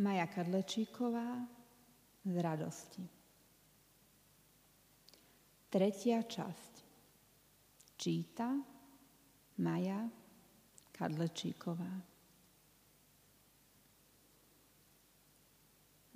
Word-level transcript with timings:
Maja 0.00 0.24
Kadlečíková 0.26 1.44
z 2.24 2.34
radosti. 2.40 3.04
Tretia 5.68 6.24
časť. 6.24 6.74
Číta 8.00 8.48
Maja 9.60 10.08
Kadlečíková. 10.96 12.00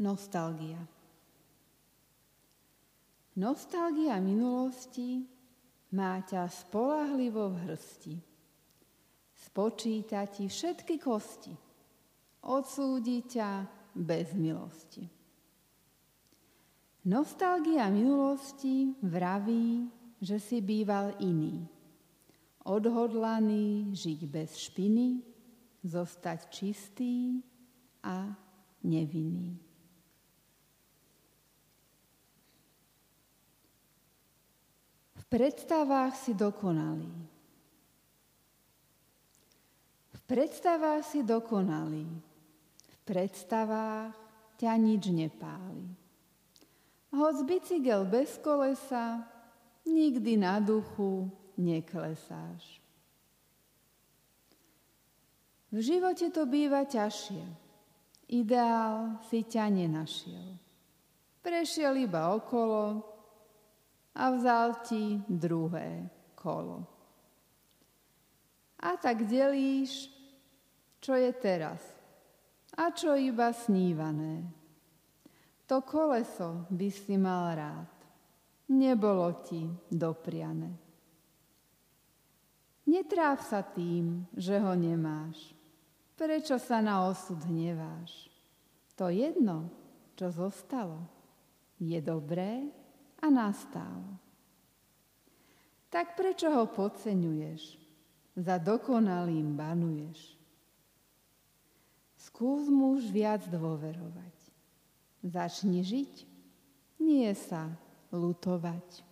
Nostalgia. 0.00 0.80
Nostalgia 3.36 4.16
minulosti 4.16 5.28
má 5.92 6.24
ťa 6.24 6.48
spolahlivo 6.48 7.52
v 7.52 7.56
hrsti. 7.68 8.14
Spočíta 9.44 10.24
ti 10.32 10.48
všetky 10.48 10.96
kosti 10.96 11.73
odsúdi 12.44 13.24
ťa 13.24 13.64
bez 13.96 14.36
milosti. 14.36 15.08
Nostalgia 17.04 17.92
minulosti 17.92 18.96
vraví, 19.04 19.92
že 20.24 20.40
si 20.40 20.64
býval 20.64 21.20
iný, 21.20 21.68
odhodlaný 22.64 23.92
žiť 23.92 24.20
bez 24.24 24.56
špiny, 24.56 25.20
zostať 25.84 26.48
čistý 26.48 27.44
a 28.00 28.32
nevinný. 28.80 29.60
V 35.12 35.24
predstavách 35.28 36.16
si 36.16 36.32
dokonalý. 36.32 37.12
V 40.08 40.20
predstavách 40.24 41.04
si 41.04 41.20
dokonalý 41.20 42.08
predstavách 43.04 44.16
ťa 44.56 44.72
nič 44.80 45.12
nepáli. 45.12 45.86
Hoď 47.14 47.36
bicykel 47.46 48.08
bez 48.10 48.42
kolesa, 48.42 49.22
nikdy 49.86 50.34
na 50.34 50.58
duchu 50.58 51.30
neklesáš. 51.54 52.82
V 55.70 55.78
živote 55.78 56.30
to 56.34 56.46
býva 56.46 56.82
ťažšie. 56.86 57.44
Ideál 58.34 59.22
si 59.30 59.46
ťa 59.46 59.70
nenašiel. 59.70 60.58
Prešiel 61.44 62.08
iba 62.08 62.34
okolo 62.34 63.04
a 64.16 64.24
vzal 64.32 64.80
ti 64.86 65.20
druhé 65.28 66.08
kolo. 66.34 66.82
A 68.80 68.96
tak 68.96 69.28
delíš, 69.28 70.08
čo 70.98 71.14
je 71.14 71.30
teraz 71.36 71.93
a 72.74 72.90
čo 72.90 73.14
iba 73.14 73.54
snívané. 73.54 74.42
To 75.64 75.80
koleso 75.80 76.68
by 76.68 76.88
si 76.92 77.16
mal 77.16 77.56
rád, 77.56 77.90
nebolo 78.68 79.32
ti 79.46 79.64
dopriané. 79.88 80.70
Netráv 82.84 83.40
sa 83.40 83.64
tým, 83.64 84.28
že 84.36 84.60
ho 84.60 84.76
nemáš. 84.76 85.56
Prečo 86.14 86.60
sa 86.60 86.84
na 86.84 87.08
osud 87.08 87.40
hneváš? 87.48 88.28
To 89.00 89.08
jedno, 89.08 89.72
čo 90.14 90.28
zostalo, 90.30 91.00
je 91.80 91.98
dobré 91.98 92.68
a 93.18 93.26
nastálo. 93.32 94.20
Tak 95.88 96.12
prečo 96.12 96.52
ho 96.52 96.68
podceňuješ? 96.70 97.80
Za 98.36 98.60
dokonalým 98.60 99.54
banuješ. 99.56 100.43
Skús 102.24 102.72
mu 102.72 102.96
už 102.96 103.12
viac 103.12 103.44
dôverovať. 103.52 104.36
Začni 105.24 105.84
žiť, 105.84 106.14
nie 107.04 107.28
sa 107.36 107.68
lutovať. 108.16 109.04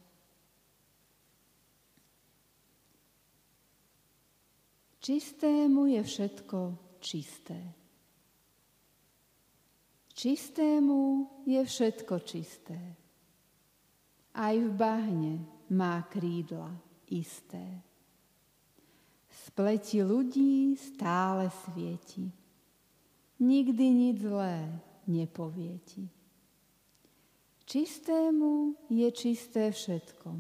Čistému 5.03 5.93
je 5.93 6.01
všetko 6.01 6.59
čisté. 7.03 7.59
Čistému 10.15 11.01
je 11.45 11.61
všetko 11.61 12.15
čisté. 12.23 12.81
Aj 14.33 14.57
v 14.57 14.71
bahne 14.73 15.43
má 15.69 16.01
krídla 16.09 16.71
isté. 17.11 17.83
Spleti 19.29 20.01
ľudí 20.01 20.79
stále 20.79 21.51
svieti 21.67 22.42
nikdy 23.43 23.87
nič 23.91 24.23
zlé 24.23 24.71
nepovie 25.11 25.83
ti. 25.83 26.07
Čistému 27.67 28.79
je 28.87 29.09
čisté 29.11 29.75
všetko. 29.75 30.39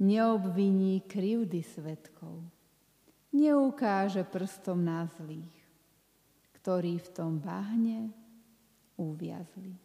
Neobviní 0.00 1.04
krivdy 1.04 1.60
svetkov. 1.60 2.44
Neukáže 3.36 4.24
prstom 4.24 4.80
na 4.80 5.04
zlých, 5.20 5.56
ktorí 6.60 6.96
v 7.00 7.08
tom 7.12 7.36
bahne 7.36 8.12
uviazli. 8.96 9.76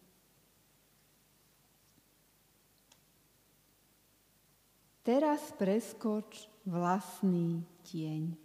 Teraz 5.01 5.51
preskoč 5.57 6.45
vlastný 6.63 7.65
tieň. 7.89 8.37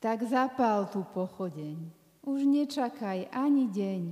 Tak 0.00 0.24
zapál 0.24 0.88
tu 0.88 1.04
pochodeň 1.12 2.03
už 2.24 2.48
nečakaj 2.48 3.28
ani 3.30 3.68
deň. 3.68 4.02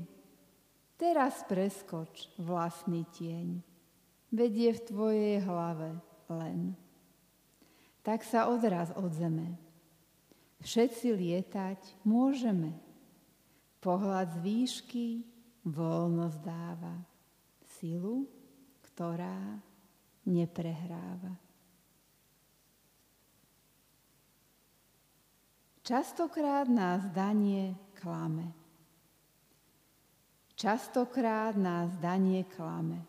Teraz 1.00 1.42
preskoč 1.48 2.30
vlastný 2.38 3.08
tieň. 3.16 3.58
Vedie 4.30 4.70
v 4.72 4.84
tvojej 4.86 5.36
hlave 5.42 5.98
len. 6.30 6.76
Tak 8.06 8.22
sa 8.22 8.46
odraz 8.48 8.94
od 8.94 9.10
zeme. 9.10 9.58
Všetci 10.62 11.10
lietať 11.10 11.80
môžeme. 12.06 12.70
Pohľad 13.82 14.38
z 14.38 14.38
výšky 14.46 15.06
voľnosť 15.66 16.38
dáva. 16.38 17.02
Silu, 17.66 18.30
ktorá 18.94 19.58
neprehráva. 20.22 21.01
Častokrát 25.92 26.72
nás 26.72 27.04
danie 27.12 27.76
klame. 27.92 28.48
Častokrát 30.56 31.52
nás 31.52 31.92
danie 32.00 32.48
klame. 32.48 33.04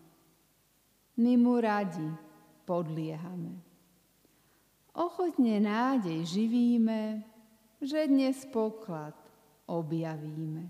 My 1.15 1.39
mu 1.39 1.63
radi 1.63 2.11
podliehame. 2.67 3.55
Ochotne 4.99 5.63
nádej 5.63 6.27
živíme, 6.27 7.23
že 7.79 8.03
dnes 8.03 8.43
poklad 8.51 9.15
objavíme. 9.63 10.67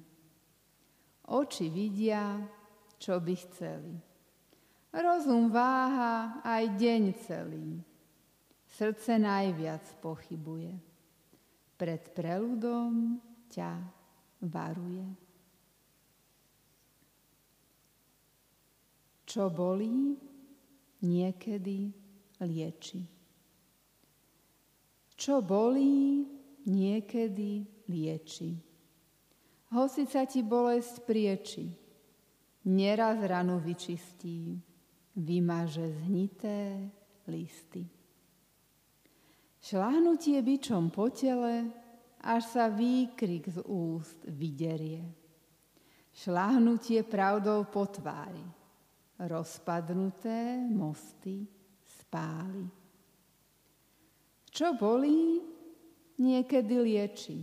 Oči 1.33 1.65
vidia, 1.65 2.45
čo 3.01 3.17
by 3.17 3.33
chceli. 3.41 3.97
Rozum 4.93 5.49
váha 5.49 6.45
aj 6.45 6.77
deň 6.77 7.03
celý. 7.25 7.81
Srdce 8.69 9.17
najviac 9.17 9.81
pochybuje. 9.97 10.92
Pred 11.83 12.15
preludom 12.15 13.19
ťa 13.51 13.75
varuje. 14.47 15.03
Čo 19.27 19.51
bolí, 19.51 20.15
niekedy 21.03 21.91
lieči. 22.39 23.03
Čo 25.11 25.43
bolí, 25.43 26.23
niekedy 26.71 27.67
lieči. 27.91 28.55
Hoci 29.75 30.07
sa 30.07 30.23
ti 30.23 30.39
bolesť 30.39 31.03
prieči, 31.03 31.67
neraz 32.63 33.19
ranu 33.27 33.59
vyčistí, 33.59 34.55
vymaže 35.19 35.99
zhnité 35.99 36.79
listy. 37.27 38.02
Šláhnutie 39.63 40.43
byčom 40.43 40.91
po 40.91 41.07
tele 41.07 41.71
až 42.19 42.51
sa 42.51 42.67
výkrik 42.67 43.47
z 43.47 43.63
úst 43.63 44.19
vyderie. 44.27 45.07
Šláhnutie 46.11 46.99
pravdou 47.07 47.63
po 47.71 47.87
tvári, 47.87 48.43
rozpadnuté 49.23 50.59
mosty 50.67 51.47
spáli. 51.79 52.67
Čo 54.51 54.75
bolí, 54.75 55.39
niekedy 56.19 56.75
lieči. 56.83 57.39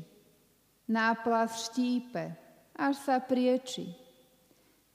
Náplas 0.93 1.73
štípe, 1.73 2.37
až 2.77 2.95
sa 3.01 3.17
prieči. 3.25 3.97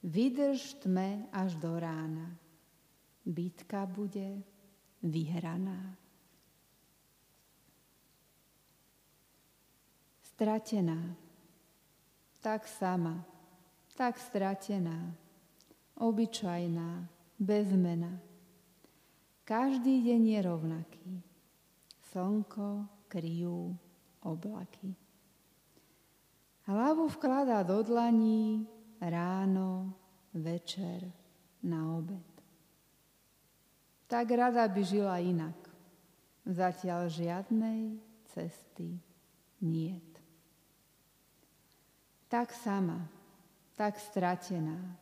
Vydrž 0.06 0.78
tme 0.86 1.26
až 1.34 1.58
do 1.58 1.74
rána. 1.74 2.38
Bitka 3.26 3.82
bude 3.82 4.46
vyhraná. 5.02 6.05
Stratená. 10.36 11.16
tak 12.44 12.68
sama, 12.68 13.24
tak 13.96 14.20
stratená, 14.20 15.16
obyčajná, 15.96 17.08
bez 17.40 17.72
mena. 17.72 18.20
Každý 19.48 20.04
deň 20.04 20.22
je 20.36 20.40
rovnaký. 20.44 21.10
Slnko 22.12 22.84
kryjú 23.08 23.74
oblaky. 24.22 24.92
Hlavu 26.68 27.08
vkladá 27.16 27.64
do 27.64 27.80
dlaní 27.80 28.68
ráno, 29.00 29.96
večer, 30.36 31.08
na 31.64 31.96
obed. 31.96 32.28
Tak 34.06 34.26
rada 34.36 34.68
by 34.68 34.82
žila 34.84 35.18
inak. 35.18 35.56
Zatiaľ 36.46 37.10
žiadnej 37.10 37.98
cesty 38.30 39.02
niet. 39.60 40.15
Tak 42.26 42.50
sama, 42.54 43.06
tak 43.78 44.00
stratená, 44.02 44.98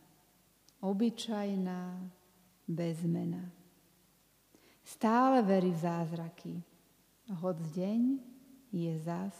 obyčajná, 0.80 1.96
bez 2.68 3.04
mena. 3.04 3.44
Stále 4.84 5.40
verí 5.40 5.72
v 5.72 5.80
zázraky, 5.80 6.54
hoď 7.40 7.56
deň 7.72 8.00
je 8.72 8.92
zas 9.00 9.32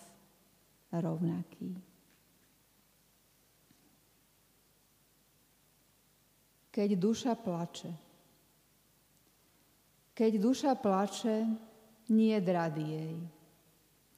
rovnaký. 0.89 1.77
Keď 6.73 6.91
duša 6.99 7.37
plače. 7.37 7.93
Keď 10.15 10.33
duša 10.41 10.73
plače, 10.79 11.45
nie 12.11 12.37
drady 12.41 12.85
jej, 12.85 13.17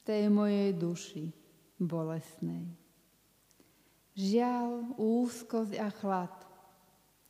tej 0.03 0.23
mojej 0.29 0.73
duši 0.73 1.25
bolesnej. 1.77 2.86
Žiaľ, 4.17 4.97
úzkosť 4.97 5.73
a 5.77 5.93
chlad, 5.93 6.33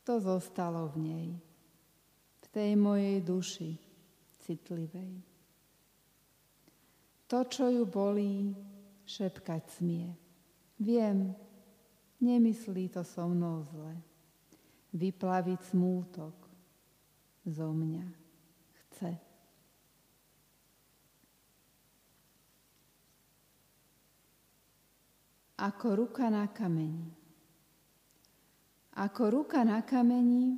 to 0.08 0.16
zostalo 0.16 0.88
v 0.88 0.96
nej, 1.04 1.28
v 2.40 2.46
tej 2.48 2.72
mojej 2.80 3.20
duši 3.20 3.76
citlivej. 4.40 5.20
To, 7.28 7.44
čo 7.44 7.68
ju 7.68 7.84
bolí, 7.84 8.56
šepkať 9.04 9.62
smie. 9.68 10.08
Viem, 10.80 11.36
nemyslí 12.24 12.88
to 12.88 13.04
so 13.04 13.28
mnou 13.28 13.60
zle. 13.68 13.92
Vyplaviť 14.96 15.60
smútok 15.68 16.36
zo 17.44 17.68
mňa 17.68 18.06
chce. 18.72 19.27
Ako 25.58 26.06
ruka 26.06 26.30
na 26.30 26.46
kameni. 26.46 27.10
Ako 28.94 29.30
ruka 29.30 29.66
na 29.66 29.82
kameni, 29.82 30.54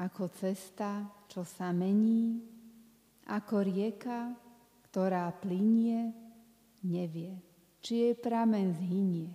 ako 0.00 0.32
cesta, 0.32 1.04
čo 1.28 1.44
sa 1.44 1.68
mení, 1.72 2.40
ako 3.28 3.60
rieka, 3.60 4.32
ktorá 4.88 5.28
plinie, 5.36 6.12
nevie, 6.84 7.36
či 7.84 8.08
jej 8.08 8.14
pramen 8.16 8.72
zhynie. 8.72 9.28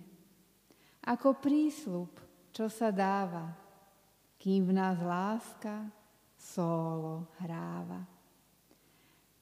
Ako 1.06 1.38
prísľub, 1.38 2.10
čo 2.50 2.66
sa 2.66 2.90
dáva, 2.90 3.54
kým 4.38 4.66
v 4.66 4.72
nás 4.74 4.98
láska 4.98 5.86
solo 6.34 7.30
hráva. 7.38 8.02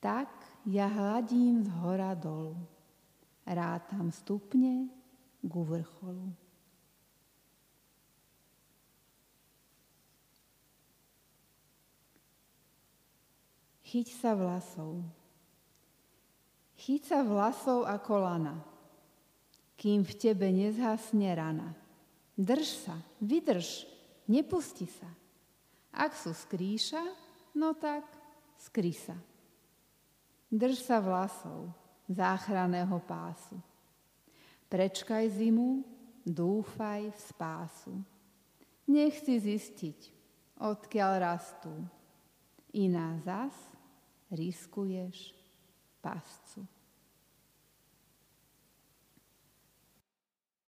Tak 0.03 0.29
ja 0.69 0.89
hladím 0.91 1.65
z 1.65 1.71
hora 1.81 2.13
dolu, 2.13 2.59
rátam 3.47 4.13
stupne, 4.13 5.02
ku 5.47 5.67
vrcholu. 5.67 6.31
Chyť 13.93 14.09
sa 14.17 14.33
vlasov. 14.33 15.05
Chyť 16.81 17.03
sa 17.13 17.21
vlasov 17.21 17.85
ako 17.85 18.25
lana, 18.25 18.57
kým 19.77 20.01
v 20.01 20.13
tebe 20.17 20.49
nezhasne 20.49 21.29
rana. 21.37 21.77
Drž 22.33 22.89
sa, 22.89 22.97
vydrž, 23.21 23.85
nepusti 24.33 24.89
sa. 24.89 25.07
Ak 25.93 26.17
sú 26.17 26.33
skrýša, 26.33 27.05
no 27.53 27.77
tak 27.77 28.09
skry 28.57 28.97
sa. 28.97 29.15
Drž 30.49 30.81
sa 30.81 30.97
vlasov 31.05 31.69
záchranného 32.09 32.97
pásu. 33.05 33.61
Prečkaj 34.73 35.29
zimu, 35.37 35.85
dúfaj 36.25 37.13
v 37.13 37.19
spásu. 37.21 37.93
Nechci 38.89 39.37
zistiť, 39.37 40.01
odkiaľ 40.57 41.13
rastú. 41.21 41.77
Iná 42.73 43.21
zas 43.21 43.53
riskuješ 44.33 45.37
pascu. 46.01 46.65